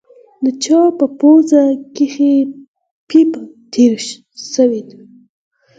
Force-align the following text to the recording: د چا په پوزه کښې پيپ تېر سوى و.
د 0.43 0.45
چا 0.63 0.79
په 0.97 1.05
پوزه 1.19 1.63
کښې 1.95 2.33
پيپ 3.09 3.31
تېر 3.73 3.93
سوى 4.53 4.81
و. 4.89 4.99